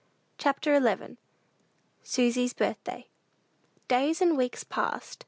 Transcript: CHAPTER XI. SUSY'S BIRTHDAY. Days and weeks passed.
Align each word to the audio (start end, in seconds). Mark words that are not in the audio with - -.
CHAPTER 0.39 0.81
XI. 0.81 1.17
SUSY'S 2.01 2.53
BIRTHDAY. 2.55 3.05
Days 3.87 4.19
and 4.19 4.35
weeks 4.35 4.63
passed. 4.63 5.19